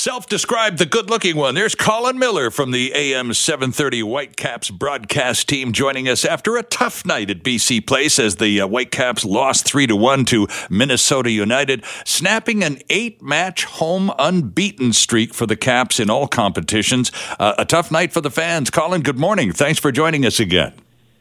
Self 0.00 0.26
described 0.26 0.78
the 0.78 0.86
good 0.86 1.10
looking 1.10 1.36
one. 1.36 1.54
There's 1.54 1.74
Colin 1.74 2.18
Miller 2.18 2.50
from 2.50 2.70
the 2.70 2.90
AM 2.94 3.34
730 3.34 4.02
Whitecaps 4.02 4.70
broadcast 4.70 5.46
team 5.46 5.72
joining 5.72 6.08
us 6.08 6.24
after 6.24 6.56
a 6.56 6.62
tough 6.62 7.04
night 7.04 7.28
at 7.28 7.42
BC 7.42 7.86
Place 7.86 8.18
as 8.18 8.36
the 8.36 8.62
uh, 8.62 8.66
Whitecaps 8.66 9.26
lost 9.26 9.66
3 9.66 9.88
to 9.88 9.96
1 9.96 10.24
to 10.24 10.48
Minnesota 10.70 11.30
United, 11.30 11.84
snapping 12.06 12.64
an 12.64 12.78
eight 12.88 13.20
match 13.20 13.64
home 13.64 14.10
unbeaten 14.18 14.94
streak 14.94 15.34
for 15.34 15.44
the 15.44 15.54
Caps 15.54 16.00
in 16.00 16.08
all 16.08 16.26
competitions. 16.26 17.12
Uh, 17.38 17.52
a 17.58 17.66
tough 17.66 17.90
night 17.90 18.10
for 18.10 18.22
the 18.22 18.30
fans. 18.30 18.70
Colin, 18.70 19.02
good 19.02 19.18
morning. 19.18 19.52
Thanks 19.52 19.78
for 19.78 19.92
joining 19.92 20.24
us 20.24 20.40
again. 20.40 20.72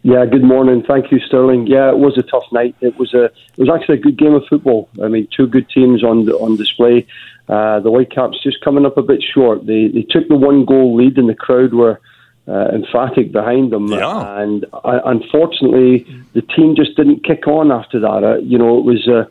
Yeah, 0.03 0.25
good 0.25 0.43
morning. 0.43 0.83
Thank 0.87 1.11
you, 1.11 1.19
Sterling. 1.19 1.67
Yeah, 1.67 1.89
it 1.89 1.97
was 1.97 2.17
a 2.17 2.23
tough 2.23 2.45
night. 2.53 2.73
It 2.79 2.97
was 2.97 3.13
a 3.13 3.25
it 3.25 3.57
was 3.57 3.69
actually 3.69 3.97
a 3.97 4.01
good 4.01 4.17
game 4.17 4.33
of 4.33 4.45
football. 4.49 4.87
I 5.03 5.09
mean, 5.09 5.27
two 5.35 5.45
good 5.45 5.69
teams 5.69 6.05
on 6.05 6.29
on 6.29 6.55
display. 6.55 7.05
Uh, 7.49 7.79
the 7.79 7.89
Whitecaps 7.89 8.43
just 8.43 8.63
coming 8.63 8.85
up 8.85 8.97
a 8.97 9.01
bit 9.01 9.23
short. 9.33 9.65
They 9.65 9.87
they 9.87 10.03
took 10.03 10.27
the 10.27 10.35
one 10.35 10.65
goal 10.65 10.95
lead, 10.95 11.17
and 11.17 11.27
the 11.27 11.33
crowd 11.33 11.73
were 11.73 11.99
uh, 12.47 12.67
emphatic 12.73 13.31
behind 13.31 13.71
them. 13.71 13.87
Yeah. 13.87 14.41
And 14.41 14.65
uh, 14.71 14.99
unfortunately, 15.05 16.05
the 16.33 16.43
team 16.43 16.75
just 16.75 16.95
didn't 16.95 17.23
kick 17.23 17.47
on 17.47 17.71
after 17.71 17.99
that. 17.99 18.23
Uh, 18.23 18.37
you 18.37 18.57
know, 18.57 18.77
it 18.77 18.85
was. 18.85 19.07
Uh, 19.07 19.25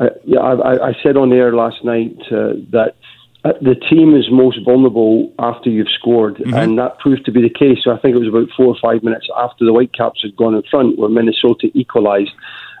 uh, 0.00 0.08
I, 0.38 0.88
I 0.88 0.92
said 1.02 1.16
on 1.16 1.32
air 1.32 1.54
last 1.54 1.84
night 1.84 2.16
uh, 2.32 2.54
that 2.70 2.96
the 3.42 3.74
team 3.90 4.14
is 4.14 4.30
most 4.30 4.58
vulnerable 4.64 5.32
after 5.38 5.68
you've 5.68 5.90
scored, 5.90 6.36
mm-hmm. 6.36 6.54
and 6.54 6.78
that 6.78 6.98
proved 6.98 7.24
to 7.24 7.32
be 7.32 7.42
the 7.42 7.50
case. 7.50 7.78
So 7.82 7.90
I 7.90 7.98
think 7.98 8.14
it 8.14 8.18
was 8.18 8.28
about 8.28 8.48
four 8.56 8.66
or 8.66 8.76
five 8.80 9.02
minutes 9.02 9.28
after 9.36 9.64
the 9.64 9.72
Whitecaps 9.72 10.22
had 10.22 10.36
gone 10.36 10.54
in 10.54 10.62
front 10.70 10.98
where 10.98 11.08
Minnesota 11.08 11.70
equalised. 11.74 12.32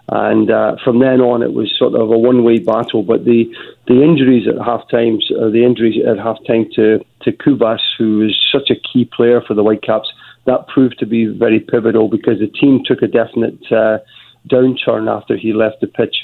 And 0.08 0.50
uh, 0.50 0.76
from 0.84 0.98
then 0.98 1.20
on, 1.20 1.42
it 1.42 1.52
was 1.52 1.72
sort 1.78 1.94
of 1.94 2.10
a 2.10 2.18
one-way 2.18 2.58
battle. 2.58 3.02
But 3.02 3.24
the 3.24 3.44
the 3.86 4.02
injuries 4.02 4.46
at 4.48 4.62
half 4.64 4.88
times, 4.90 5.30
uh, 5.30 5.48
the 5.48 5.64
injuries 5.64 6.04
at 6.04 6.18
half 6.18 6.38
time 6.46 6.68
to 6.74 7.04
to 7.22 7.32
Cubas, 7.32 7.80
who 7.96 8.26
is 8.26 8.36
such 8.50 8.70
a 8.70 8.74
key 8.74 9.04
player 9.04 9.40
for 9.40 9.54
the 9.54 9.62
Whitecaps, 9.62 10.12
that 10.46 10.66
proved 10.66 10.98
to 10.98 11.06
be 11.06 11.26
very 11.26 11.60
pivotal 11.60 12.08
because 12.08 12.40
the 12.40 12.48
team 12.48 12.82
took 12.84 13.02
a 13.02 13.06
definite 13.06 13.60
uh, 13.70 13.98
downturn 14.48 15.08
after 15.08 15.36
he 15.36 15.52
left 15.52 15.80
the 15.80 15.86
pitch. 15.86 16.16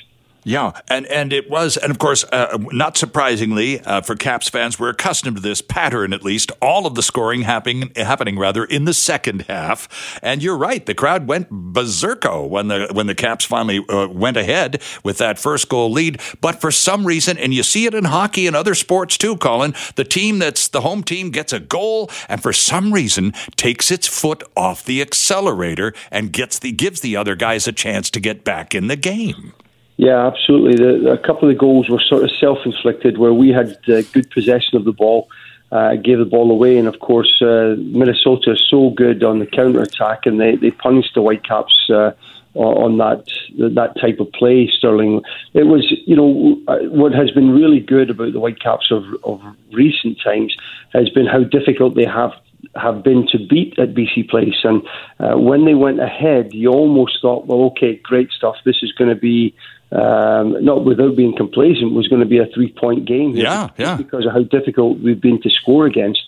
Yeah, 0.49 0.73
and 0.89 1.05
and 1.09 1.31
it 1.31 1.51
was, 1.51 1.77
and 1.77 1.91
of 1.91 1.99
course, 1.99 2.25
uh, 2.33 2.57
not 2.73 2.97
surprisingly 2.97 3.81
uh, 3.81 4.01
for 4.01 4.17
Caps 4.17 4.49
fans, 4.49 4.79
we're 4.79 4.89
accustomed 4.89 5.37
to 5.37 5.43
this 5.43 5.61
pattern. 5.61 6.15
At 6.15 6.25
least 6.25 6.53
all 6.63 6.87
of 6.87 6.95
the 6.95 7.03
scoring 7.03 7.43
happening 7.43 7.93
happening 7.95 8.39
rather 8.39 8.65
in 8.65 8.87
the 8.87 8.95
second 8.95 9.43
half. 9.43 10.19
And 10.23 10.43
you're 10.43 10.57
right, 10.57 10.87
the 10.87 10.95
crowd 10.95 11.29
went 11.29 11.51
berserko 11.51 12.49
when 12.49 12.69
the 12.69 12.89
when 12.91 13.07
the 13.07 13.15
Caps 13.15 13.45
finally 13.45 13.85
uh, 13.91 14.09
went 14.09 14.39
ahead 14.39 14.81
with 15.05 15.19
that 15.19 15.39
first 15.39 15.69
goal 15.69 15.93
lead. 15.93 16.19
But 16.41 16.63
for 16.63 16.71
some 16.71 17.07
reason, 17.07 17.37
and 17.37 17.53
you 17.53 17.63
see 17.63 17.85
it 17.85 17.93
in 17.93 18.05
hockey 18.05 18.47
and 18.47 18.57
other 18.57 18.75
sports 18.75 19.19
too, 19.19 19.37
Colin, 19.37 19.75
the 19.97 20.05
team 20.05 20.39
that's 20.39 20.67
the 20.67 20.81
home 20.81 21.03
team 21.03 21.31
gets 21.31 21.53
a 21.53 21.61
goal, 21.61 22.11
and 22.27 22.43
for 22.43 22.55
some 22.55 22.95
reason 22.95 23.35
takes 23.57 23.91
its 23.91 24.07
foot 24.07 24.43
off 24.57 24.83
the 24.83 25.03
accelerator 25.03 25.93
and 26.11 26.33
gets 26.33 26.59
the 26.59 26.73
gives 26.73 27.03
the 27.03 27.17
other 27.17 27.37
guys 27.37 27.69
a 27.69 27.73
chance 27.73 28.09
to 28.09 28.19
get 28.19 28.45
back 28.45 28.75
in 28.75 28.87
the 28.87 28.97
game. 28.97 29.53
Yeah, 29.99 30.29
absolutely. 30.29 30.77
The, 30.77 31.11
a 31.11 31.19
couple 31.19 31.49
of 31.49 31.55
the 31.55 31.59
goals 31.59 31.89
were 31.89 32.01
sort 32.01 32.23
of 32.23 32.31
self-inflicted, 32.39 33.19
where 33.19 33.35
we 33.35 33.51
had 33.51 33.77
uh, 33.89 34.03
good 34.13 34.31
possession 34.31 34.77
of 34.77 34.85
the 34.85 34.93
ball, 34.93 35.29
uh, 35.73 35.97
gave 35.97 36.19
the 36.19 36.25
ball 36.25 36.53
away, 36.53 36.79
and 36.79 36.87
of 36.87 37.01
course 37.01 37.43
uh, 37.43 37.75
Minnesota 37.77 38.53
is 38.53 38.65
so 38.71 38.91
good 38.91 39.25
on 39.25 39.41
the 39.41 39.47
counter 39.47 39.83
attack, 39.83 40.21
and 40.25 40.41
they, 40.41 40.55
they 40.55 40.71
punished 40.71 41.15
the 41.17 41.21
Whitecaps 41.21 41.91
uh, 41.91 42.13
on 42.55 42.99
that 42.99 43.25
that 43.59 44.01
type 44.01 44.21
of 44.21 44.31
play. 44.33 44.71
Sterling, 44.79 45.21
it 45.53 45.65
was 45.65 45.85
you 46.07 46.15
know 46.15 46.59
uh, 46.69 46.79
what 46.91 47.13
has 47.13 47.33
been 47.33 47.51
really 47.51 47.81
good 47.81 48.09
about 48.09 48.33
the 48.33 48.41
Whitecaps 48.41 48.93
of 48.93 49.03
of 49.25 49.43
recent 49.73 50.19
times 50.23 50.57
has 50.93 51.11
been 51.11 51.27
how 51.27 51.43
difficult 51.43 51.97
they 51.97 52.07
have 52.07 52.33
have 52.77 53.03
been 53.03 53.27
to 53.33 53.39
beat 53.39 53.79
at 53.79 53.95
BC 53.95 54.29
Place. 54.29 54.65
And 54.65 54.83
uh, 55.19 55.37
when 55.39 55.65
they 55.65 55.75
went 55.75 56.01
ahead, 56.01 56.53
you 56.53 56.71
almost 56.71 57.21
thought, 57.21 57.47
well, 57.47 57.63
okay, 57.67 57.97
great 57.97 58.31
stuff. 58.31 58.57
This 58.65 58.83
is 58.83 58.93
going 58.93 59.11
to 59.11 59.21
be 59.21 59.55
um, 59.91 60.63
not 60.65 60.85
without 60.85 61.17
being 61.17 61.35
complacent, 61.37 61.95
was 61.95 62.09
going 62.09 62.21
to 62.21 62.27
be 62.27 62.39
a 62.39 62.47
three 62.55 62.73
point 62.73 63.07
game. 63.07 63.31
Yeah, 63.31 63.71
yeah. 63.79 63.97
Because 63.97 64.27
of 64.27 64.33
how 64.33 64.43
difficult 64.43 65.01
we've 65.01 65.21
been 65.21 65.41
to 65.43 65.51
score 65.51 65.87
against. 65.87 66.21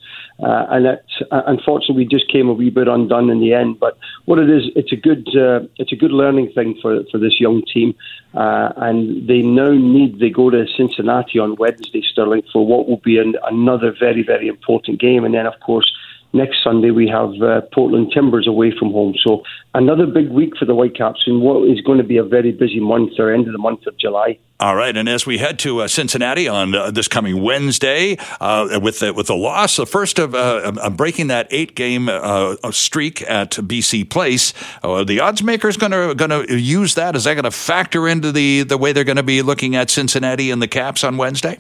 Uh, 0.43 0.65
and 0.71 0.87
it, 0.87 1.05
uh, 1.31 1.43
unfortunately, 1.47 1.97
we 1.97 2.05
just 2.07 2.31
came 2.33 2.49
a 2.49 2.53
wee 2.55 2.71
bit 2.71 2.89
undone 2.89 3.29
in 3.29 3.41
the 3.41 3.53
end. 3.53 3.79
But 3.79 3.99
what 4.25 4.39
it 4.39 4.49
is, 4.49 4.71
it's 4.75 4.91
a 4.91 4.97
good, 4.97 5.29
uh, 5.37 5.61
it's 5.77 5.93
a 5.93 5.97
good 5.97 6.13
learning 6.13 6.53
thing 6.55 6.79
for 6.81 7.05
for 7.11 7.19
this 7.19 7.39
young 7.39 7.63
team, 7.63 7.95
uh, 8.33 8.73
and 8.77 9.29
they 9.29 9.43
now 9.43 9.73
need 9.73 10.19
they 10.19 10.31
go 10.31 10.49
to 10.49 10.67
Cincinnati 10.77 11.39
on 11.39 11.57
Wednesday, 11.57 12.03
Sterling, 12.11 12.43
for 12.51 12.67
what 12.67 12.89
will 12.89 13.03
be 13.05 13.19
an, 13.19 13.35
another 13.45 13.95
very 13.99 14.23
very 14.23 14.49
important 14.49 14.99
game, 14.99 15.25
and 15.25 15.35
then 15.35 15.47
of 15.47 15.61
course 15.61 15.93
next 16.33 16.63
Sunday 16.63 16.91
we 16.91 17.09
have 17.09 17.31
uh, 17.43 17.61
Portland 17.73 18.13
Timbers 18.13 18.47
away 18.47 18.73
from 18.77 18.93
home. 18.93 19.15
So 19.25 19.43
another 19.75 20.07
big 20.07 20.31
week 20.31 20.57
for 20.59 20.65
the 20.65 20.75
Whitecaps 20.75 21.25
in 21.27 21.41
what 21.41 21.69
is 21.69 21.81
going 21.81 21.99
to 21.99 22.05
be 22.05 22.17
a 22.17 22.25
very 22.25 22.53
busy 22.53 22.81
month 22.81 23.13
or 23.19 23.33
end 23.33 23.47
of 23.47 23.53
the 23.53 23.59
month 23.59 23.87
of 23.87 23.97
July. 23.99 24.39
All 24.59 24.77
right, 24.77 24.95
and 24.95 25.09
as 25.09 25.25
we 25.25 25.39
head 25.39 25.59
to 25.61 25.81
uh, 25.81 25.89
Cincinnati 25.89 26.47
on 26.47 26.75
uh, 26.75 26.91
this 26.91 27.09
coming 27.09 27.43
Wednesday, 27.43 28.19
uh, 28.43 28.79
with 28.83 28.99
the, 28.99 29.15
with 29.15 29.29
the 29.29 29.35
loss, 29.35 29.77
the 29.77 29.87
first 29.87 30.19
of 30.19 30.35
uh, 30.35 30.91
breaking 30.91 31.29
that 31.29 31.49
eight 31.51 31.75
game 31.75 32.11
uh, 32.11 32.57
streak 32.71 33.23
at 33.23 33.53
BC 33.53 34.11
Place, 34.11 34.53
the 34.83 35.19
odds 35.19 35.43
makers 35.43 35.79
going 35.79 35.93
to 35.93 36.15
going 36.15 36.47
to 36.47 36.61
use 36.61 36.95
that. 36.97 37.17
Is 37.17 37.25
that 37.25 37.35
going 37.35 37.45
to 37.45 37.51
factor 37.51 38.07
into 38.07 38.33
the 38.33 38.63
the 38.63 38.77
way 38.77 38.93
they're 38.93 39.03
going 39.05 39.17
to 39.17 39.23
be 39.23 39.41
looking 39.41 39.77
at 39.77 39.89
Cincinnati 39.89 40.51
and 40.51 40.61
the 40.61 40.69
Caps 40.69 41.05
on 41.05 41.17
Wednesday? 41.17 41.59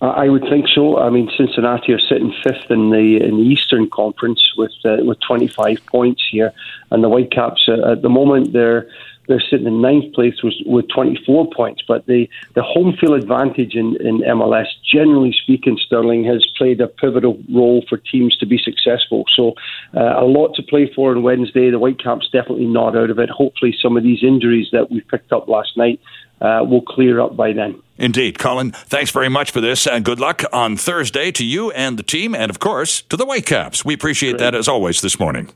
I 0.00 0.28
would 0.28 0.42
think 0.42 0.66
so. 0.72 0.98
I 0.98 1.10
mean, 1.10 1.28
Cincinnati 1.36 1.92
are 1.92 1.98
sitting 1.98 2.32
fifth 2.44 2.70
in 2.70 2.90
the 2.90 3.16
in 3.20 3.36
the 3.36 3.42
Eastern 3.42 3.90
Conference 3.90 4.40
with 4.56 4.72
uh, 4.84 4.98
with 5.00 5.18
25 5.26 5.84
points 5.86 6.22
here, 6.30 6.52
and 6.90 7.02
the 7.02 7.08
Whitecaps 7.08 7.68
uh, 7.68 7.92
at 7.92 8.02
the 8.02 8.08
moment 8.08 8.52
they're 8.52 8.88
they're 9.28 9.42
sitting 9.50 9.66
in 9.66 9.80
ninth 9.80 10.12
place 10.14 10.42
with, 10.42 10.54
with 10.66 10.88
24 10.88 11.50
points. 11.54 11.82
But 11.86 12.06
the, 12.06 12.28
the 12.54 12.62
home 12.62 12.96
field 12.96 13.22
advantage 13.22 13.74
in, 13.74 13.96
in 14.00 14.20
MLS, 14.20 14.66
generally 14.90 15.32
speaking, 15.32 15.78
Sterling 15.84 16.24
has 16.24 16.44
played 16.56 16.80
a 16.80 16.88
pivotal 16.88 17.38
role 17.52 17.84
for 17.88 17.98
teams 17.98 18.36
to 18.38 18.46
be 18.46 18.58
successful. 18.58 19.24
So 19.34 19.52
uh, 19.94 20.14
a 20.18 20.24
lot 20.24 20.54
to 20.54 20.62
play 20.62 20.90
for 20.92 21.14
on 21.14 21.22
Wednesday. 21.22 21.70
The 21.70 21.78
Whitecaps 21.78 22.30
definitely 22.32 22.66
not 22.66 22.96
out 22.96 23.10
of 23.10 23.18
it. 23.18 23.28
Hopefully, 23.28 23.76
some 23.80 23.96
of 23.96 24.02
these 24.02 24.24
injuries 24.24 24.68
that 24.72 24.90
we 24.90 25.02
picked 25.02 25.32
up 25.32 25.46
last 25.46 25.76
night 25.76 26.00
uh, 26.40 26.64
will 26.66 26.82
clear 26.82 27.20
up 27.20 27.36
by 27.36 27.52
then. 27.52 27.82
Indeed. 27.98 28.38
Colin, 28.38 28.70
thanks 28.70 29.10
very 29.10 29.28
much 29.28 29.50
for 29.50 29.60
this, 29.60 29.86
and 29.86 30.04
good 30.04 30.20
luck 30.20 30.44
on 30.52 30.76
Thursday 30.76 31.32
to 31.32 31.44
you 31.44 31.70
and 31.72 31.98
the 31.98 32.02
team, 32.02 32.34
and 32.34 32.50
of 32.50 32.58
course, 32.58 33.02
to 33.02 33.16
the 33.16 33.26
Whitecaps. 33.26 33.84
We 33.84 33.94
appreciate 33.94 34.32
Great. 34.32 34.40
that 34.40 34.54
as 34.54 34.68
always 34.68 35.00
this 35.00 35.18
morning. 35.18 35.50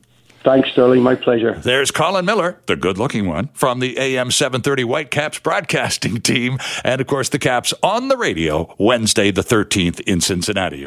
Thanks, 0.44 0.70
Sterling. 0.72 1.02
My 1.02 1.14
pleasure. 1.14 1.54
There's 1.54 1.92
Colin 1.92 2.24
Miller, 2.24 2.58
the 2.66 2.74
good 2.74 2.98
looking 2.98 3.28
one, 3.28 3.48
from 3.54 3.78
the 3.78 3.96
AM 3.96 4.32
730 4.32 4.82
Whitecaps 4.82 5.38
broadcasting 5.38 6.20
team, 6.20 6.58
and 6.84 7.00
of 7.00 7.06
course, 7.06 7.28
the 7.28 7.38
Caps 7.38 7.72
on 7.82 8.08
the 8.08 8.16
radio 8.16 8.74
Wednesday, 8.78 9.30
the 9.30 9.42
13th 9.42 10.00
in 10.00 10.20
Cincinnati. 10.20 10.86